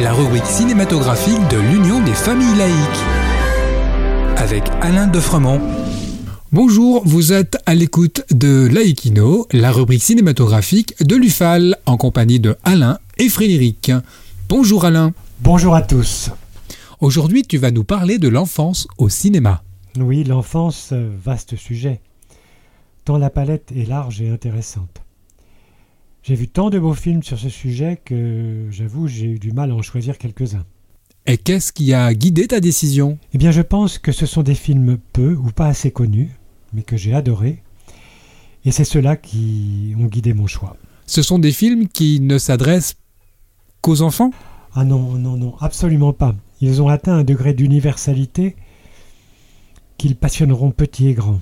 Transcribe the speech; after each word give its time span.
La 0.00 0.14
rubrique 0.14 0.46
cinématographique 0.46 1.46
de 1.50 1.58
l'Union 1.58 2.02
des 2.02 2.14
familles 2.14 2.56
laïques. 2.56 3.04
Avec 4.38 4.64
Alain 4.80 5.06
Defremont. 5.06 5.60
Bonjour, 6.50 7.02
vous 7.04 7.34
êtes 7.34 7.58
à 7.66 7.74
l'écoute 7.74 8.24
de 8.30 8.66
Laïkino, 8.66 9.46
la 9.52 9.70
rubrique 9.70 10.02
cinématographique 10.02 10.94
de 11.04 11.14
l'UFAL, 11.14 11.76
en 11.84 11.98
compagnie 11.98 12.40
de 12.40 12.56
Alain 12.64 12.98
et 13.18 13.28
Frédéric. 13.28 13.92
Bonjour 14.48 14.86
Alain. 14.86 15.12
Bonjour 15.40 15.74
à 15.74 15.82
tous. 15.82 16.30
Aujourd'hui, 17.00 17.42
tu 17.42 17.58
vas 17.58 17.70
nous 17.70 17.84
parler 17.84 18.16
de 18.16 18.28
l'enfance 18.28 18.88
au 18.96 19.10
cinéma. 19.10 19.62
Oui, 19.98 20.24
l'enfance, 20.24 20.94
vaste 20.94 21.54
sujet. 21.54 22.00
Tant 23.04 23.18
la 23.18 23.28
palette 23.28 23.72
est 23.76 23.86
large 23.86 24.22
et 24.22 24.30
intéressante. 24.30 25.02
J'ai 26.28 26.34
vu 26.34 26.46
tant 26.46 26.68
de 26.68 26.78
beaux 26.78 26.92
films 26.92 27.22
sur 27.22 27.38
ce 27.38 27.48
sujet 27.48 27.98
que 28.04 28.66
j'avoue 28.70 29.08
j'ai 29.08 29.24
eu 29.24 29.38
du 29.38 29.50
mal 29.50 29.70
à 29.70 29.74
en 29.74 29.80
choisir 29.80 30.18
quelques-uns. 30.18 30.66
Et 31.24 31.38
qu'est-ce 31.38 31.72
qui 31.72 31.94
a 31.94 32.12
guidé 32.12 32.46
ta 32.48 32.60
décision? 32.60 33.16
Eh 33.32 33.38
bien 33.38 33.50
je 33.50 33.62
pense 33.62 33.96
que 33.96 34.12
ce 34.12 34.26
sont 34.26 34.42
des 34.42 34.54
films 34.54 34.98
peu 35.14 35.32
ou 35.32 35.50
pas 35.52 35.68
assez 35.68 35.90
connus, 35.90 36.28
mais 36.74 36.82
que 36.82 36.98
j'ai 36.98 37.14
adorés, 37.14 37.62
et 38.66 38.72
c'est 38.72 38.84
ceux-là 38.84 39.16
qui 39.16 39.94
ont 39.98 40.04
guidé 40.04 40.34
mon 40.34 40.46
choix. 40.46 40.76
Ce 41.06 41.22
sont 41.22 41.38
des 41.38 41.50
films 41.50 41.88
qui 41.88 42.20
ne 42.20 42.36
s'adressent 42.36 42.96
qu'aux 43.80 44.02
enfants? 44.02 44.30
Ah 44.74 44.84
non, 44.84 45.12
non, 45.12 45.38
non, 45.38 45.56
absolument 45.60 46.12
pas. 46.12 46.36
Ils 46.60 46.82
ont 46.82 46.88
atteint 46.88 47.16
un 47.16 47.24
degré 47.24 47.54
d'universalité 47.54 48.54
qu'ils 49.96 50.14
passionneront 50.14 50.72
petits 50.72 51.08
et 51.08 51.14
grands. 51.14 51.40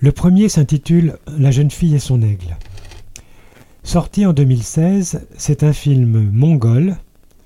Le 0.00 0.10
premier 0.10 0.48
s'intitule 0.48 1.18
La 1.38 1.52
jeune 1.52 1.70
fille 1.70 1.94
et 1.94 2.00
son 2.00 2.20
aigle. 2.20 2.56
Sorti 3.84 4.24
en 4.24 4.32
2016, 4.32 5.26
c'est 5.36 5.62
un 5.62 5.74
film 5.74 6.30
mongol, 6.32 6.96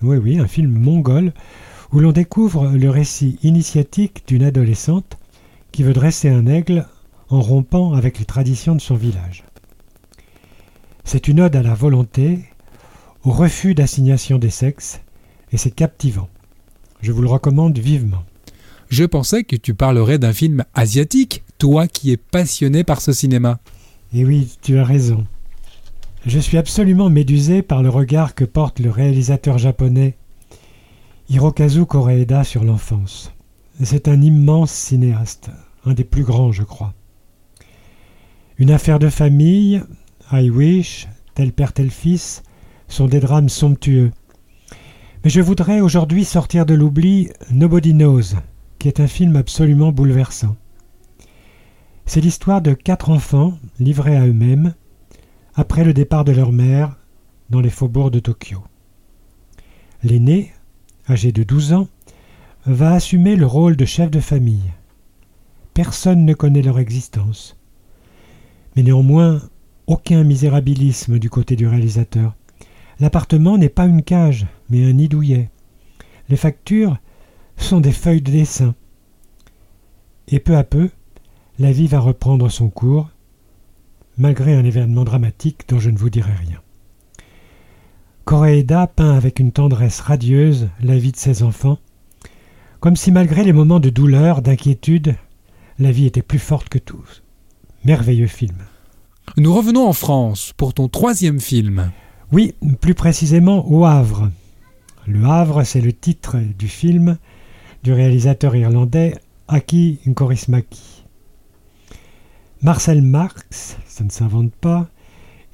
oui 0.02 0.16
oui, 0.16 0.38
un 0.38 0.46
film 0.46 0.70
mongol, 0.70 1.32
où 1.92 1.98
l'on 1.98 2.12
découvre 2.12 2.68
le 2.68 2.88
récit 2.90 3.38
initiatique 3.42 4.22
d'une 4.28 4.44
adolescente 4.44 5.18
qui 5.72 5.82
veut 5.82 5.92
dresser 5.92 6.28
un 6.28 6.46
aigle 6.46 6.86
en 7.28 7.40
rompant 7.40 7.92
avec 7.92 8.20
les 8.20 8.24
traditions 8.24 8.76
de 8.76 8.80
son 8.80 8.94
village. 8.94 9.42
C'est 11.04 11.26
une 11.26 11.40
ode 11.40 11.56
à 11.56 11.62
la 11.62 11.74
volonté, 11.74 12.44
au 13.24 13.32
refus 13.32 13.74
d'assignation 13.74 14.38
des 14.38 14.50
sexes, 14.50 15.00
et 15.50 15.56
c'est 15.56 15.72
captivant. 15.72 16.28
Je 17.02 17.10
vous 17.10 17.20
le 17.20 17.28
recommande 17.28 17.78
vivement. 17.78 18.22
Je 18.90 19.04
pensais 19.04 19.42
que 19.42 19.56
tu 19.56 19.74
parlerais 19.74 20.18
d'un 20.18 20.32
film 20.32 20.64
asiatique, 20.74 21.42
toi 21.58 21.88
qui 21.88 22.12
es 22.12 22.16
passionné 22.16 22.84
par 22.84 23.00
ce 23.00 23.12
cinéma. 23.12 23.58
Et 24.14 24.24
oui, 24.24 24.56
tu 24.62 24.78
as 24.78 24.84
raison. 24.84 25.26
Je 26.26 26.40
suis 26.40 26.58
absolument 26.58 27.10
médusé 27.10 27.62
par 27.62 27.82
le 27.82 27.90
regard 27.90 28.34
que 28.34 28.44
porte 28.44 28.80
le 28.80 28.90
réalisateur 28.90 29.56
japonais 29.56 30.16
Hirokazu 31.28 31.86
Koreeda 31.86 32.42
sur 32.42 32.64
l'enfance. 32.64 33.32
C'est 33.82 34.08
un 34.08 34.20
immense 34.20 34.72
cinéaste, 34.72 35.50
un 35.84 35.94
des 35.94 36.04
plus 36.04 36.24
grands, 36.24 36.50
je 36.50 36.64
crois. 36.64 36.94
Une 38.58 38.72
affaire 38.72 38.98
de 38.98 39.08
famille, 39.08 39.80
I 40.32 40.50
Wish, 40.50 41.06
tel 41.34 41.52
père 41.52 41.72
tel 41.72 41.90
fils, 41.90 42.42
sont 42.88 43.06
des 43.06 43.20
drames 43.20 43.48
somptueux. 43.48 44.10
Mais 45.22 45.30
je 45.30 45.40
voudrais 45.40 45.80
aujourd'hui 45.80 46.24
sortir 46.24 46.66
de 46.66 46.74
l'oubli 46.74 47.30
Nobody 47.52 47.92
Knows, 47.92 48.34
qui 48.80 48.88
est 48.88 48.98
un 48.98 49.06
film 49.06 49.36
absolument 49.36 49.92
bouleversant. 49.92 50.56
C'est 52.06 52.20
l'histoire 52.20 52.60
de 52.60 52.72
quatre 52.72 53.10
enfants 53.10 53.56
livrés 53.78 54.16
à 54.16 54.26
eux-mêmes 54.26 54.74
après 55.58 55.82
le 55.82 55.92
départ 55.92 56.24
de 56.24 56.30
leur 56.30 56.52
mère 56.52 56.94
dans 57.50 57.60
les 57.60 57.68
faubourgs 57.68 58.12
de 58.12 58.20
Tokyo. 58.20 58.62
L'aîné, 60.04 60.52
âgé 61.10 61.32
de 61.32 61.42
12 61.42 61.72
ans, 61.72 61.88
va 62.64 62.92
assumer 62.92 63.34
le 63.34 63.44
rôle 63.44 63.74
de 63.74 63.84
chef 63.84 64.08
de 64.08 64.20
famille. 64.20 64.72
Personne 65.74 66.24
ne 66.24 66.32
connaît 66.32 66.62
leur 66.62 66.78
existence. 66.78 67.56
Mais 68.76 68.84
néanmoins, 68.84 69.42
aucun 69.88 70.22
misérabilisme 70.22 71.18
du 71.18 71.28
côté 71.28 71.56
du 71.56 71.66
réalisateur. 71.66 72.36
L'appartement 73.00 73.58
n'est 73.58 73.68
pas 73.68 73.86
une 73.86 74.04
cage, 74.04 74.46
mais 74.70 74.84
un 74.84 74.92
nid 74.92 75.08
douillet. 75.08 75.50
Les 76.28 76.36
factures 76.36 76.98
sont 77.56 77.80
des 77.80 77.90
feuilles 77.90 78.22
de 78.22 78.30
dessin. 78.30 78.76
Et 80.28 80.38
peu 80.38 80.56
à 80.56 80.62
peu, 80.62 80.88
la 81.58 81.72
vie 81.72 81.88
va 81.88 81.98
reprendre 81.98 82.48
son 82.48 82.68
cours, 82.68 83.10
malgré 84.18 84.54
un 84.54 84.64
événement 84.64 85.04
dramatique 85.04 85.62
dont 85.68 85.78
je 85.78 85.90
ne 85.90 85.98
vous 85.98 86.10
dirai 86.10 86.32
rien. 86.32 86.60
Koreeda 88.24 88.86
peint 88.86 89.14
avec 89.14 89.40
une 89.40 89.52
tendresse 89.52 90.00
radieuse 90.00 90.68
la 90.82 90.98
vie 90.98 91.12
de 91.12 91.16
ses 91.16 91.42
enfants, 91.42 91.78
comme 92.80 92.96
si 92.96 93.10
malgré 93.10 93.42
les 93.42 93.52
moments 93.52 93.80
de 93.80 93.90
douleur, 93.90 94.42
d'inquiétude, 94.42 95.14
la 95.78 95.92
vie 95.92 96.06
était 96.06 96.22
plus 96.22 96.38
forte 96.38 96.68
que 96.68 96.78
tous. 96.78 97.22
Merveilleux 97.84 98.26
film. 98.26 98.58
Nous 99.36 99.54
revenons 99.54 99.86
en 99.86 99.92
France 99.92 100.52
pour 100.56 100.74
ton 100.74 100.88
troisième 100.88 101.40
film. 101.40 101.90
Oui, 102.32 102.54
plus 102.80 102.94
précisément 102.94 103.66
au 103.70 103.84
Havre. 103.84 104.30
Le 105.06 105.24
Havre, 105.24 105.64
c'est 105.64 105.80
le 105.80 105.92
titre 105.92 106.36
du 106.58 106.68
film 106.68 107.16
du 107.82 107.92
réalisateur 107.92 108.54
irlandais 108.56 109.14
Aki 109.48 110.00
Nkorismaki. 110.06 111.04
Marcel 112.60 113.02
Marx, 113.02 113.76
ça 113.86 114.02
ne 114.02 114.10
s'invente 114.10 114.52
pas, 114.52 114.88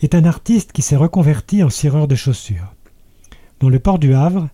est 0.00 0.14
un 0.14 0.24
artiste 0.24 0.72
qui 0.72 0.80
s'est 0.80 0.96
reconverti 0.96 1.62
en 1.62 1.68
cireur 1.68 2.08
de 2.08 2.14
chaussures. 2.14 2.74
Dans 3.60 3.68
le 3.68 3.78
port 3.78 3.98
du 3.98 4.14
Havre, 4.14 4.48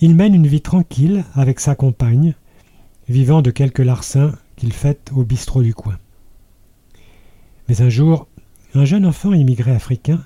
il 0.00 0.16
mène 0.16 0.34
une 0.34 0.48
vie 0.48 0.60
tranquille 0.60 1.24
avec 1.34 1.60
sa 1.60 1.76
compagne, 1.76 2.34
vivant 3.08 3.42
de 3.42 3.52
quelques 3.52 3.78
larcins 3.78 4.32
qu'il 4.56 4.72
fête 4.72 5.12
au 5.14 5.22
bistrot 5.22 5.62
du 5.62 5.72
coin. 5.72 5.98
Mais 7.68 7.80
un 7.80 7.88
jour, 7.88 8.26
un 8.74 8.84
jeune 8.84 9.06
enfant 9.06 9.32
immigré 9.32 9.70
africain, 9.70 10.20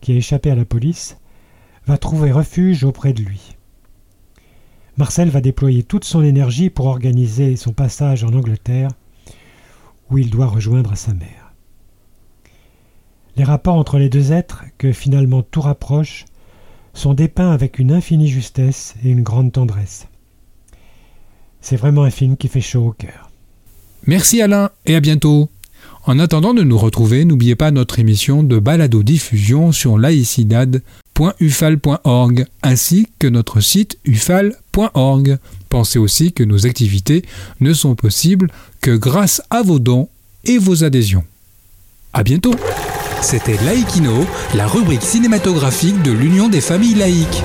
qui 0.00 0.10
a 0.10 0.16
échappé 0.16 0.50
à 0.50 0.56
la 0.56 0.64
police, 0.64 1.18
va 1.86 1.98
trouver 1.98 2.32
refuge 2.32 2.82
auprès 2.82 3.12
de 3.12 3.22
lui. 3.22 3.54
Marcel 4.96 5.28
va 5.28 5.40
déployer 5.40 5.84
toute 5.84 6.04
son 6.04 6.24
énergie 6.24 6.68
pour 6.68 6.86
organiser 6.86 7.54
son 7.54 7.72
passage 7.72 8.24
en 8.24 8.32
Angleterre 8.32 8.90
où 10.10 10.18
il 10.18 10.30
doit 10.30 10.46
rejoindre 10.46 10.96
sa 10.96 11.14
mère. 11.14 11.52
Les 13.36 13.44
rapports 13.44 13.76
entre 13.76 13.98
les 13.98 14.08
deux 14.08 14.32
êtres, 14.32 14.64
que 14.78 14.92
finalement 14.92 15.42
tout 15.42 15.60
rapproche, 15.60 16.24
sont 16.94 17.14
dépeints 17.14 17.50
avec 17.50 17.78
une 17.78 17.92
infinie 17.92 18.28
justesse 18.28 18.94
et 19.04 19.10
une 19.10 19.22
grande 19.22 19.52
tendresse. 19.52 20.08
C'est 21.60 21.76
vraiment 21.76 22.04
un 22.04 22.10
film 22.10 22.36
qui 22.36 22.48
fait 22.48 22.60
chaud 22.60 22.86
au 22.86 22.92
cœur. 22.92 23.30
Merci 24.06 24.40
Alain 24.40 24.70
et 24.86 24.94
à 24.94 25.00
bientôt. 25.00 25.50
En 26.04 26.18
attendant 26.18 26.54
de 26.54 26.62
nous 26.62 26.78
retrouver, 26.78 27.24
n'oubliez 27.24 27.56
pas 27.56 27.72
notre 27.72 27.98
émission 27.98 28.42
de 28.42 28.58
balado 28.58 29.02
diffusion 29.02 29.72
sur 29.72 29.98
laïcidad.ufal.org 29.98 32.46
ainsi 32.62 33.08
que 33.18 33.26
notre 33.26 33.60
site 33.60 33.98
ufal.org. 34.04 34.54
Pensez 35.68 35.98
aussi 35.98 36.32
que 36.32 36.44
nos 36.44 36.66
activités 36.66 37.24
ne 37.60 37.72
sont 37.72 37.94
possibles 37.94 38.50
que 38.80 38.90
grâce 38.96 39.42
à 39.50 39.62
vos 39.62 39.78
dons 39.78 40.08
et 40.44 40.58
vos 40.58 40.84
adhésions. 40.84 41.24
À 42.12 42.22
bientôt. 42.22 42.54
C'était 43.22 43.56
Laïkino, 43.64 44.26
la 44.54 44.66
rubrique 44.66 45.02
cinématographique 45.02 46.00
de 46.02 46.12
l'Union 46.12 46.48
des 46.48 46.60
familles 46.60 46.94
laïques. 46.94 47.42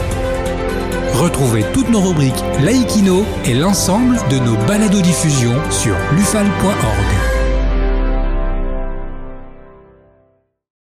Retrouvez 1.14 1.66
toutes 1.74 1.90
nos 1.90 2.02
rubriques 2.02 2.44
Laïkino 2.62 3.26
et 3.46 3.54
l'ensemble 3.54 4.18
de 4.30 4.38
nos 4.40 4.56
balados 4.66 5.02
diffusions 5.02 5.60
sur 5.72 5.96
lufal.org. 6.16 7.31